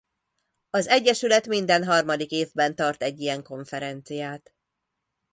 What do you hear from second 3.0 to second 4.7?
egy ilyen konferenciát.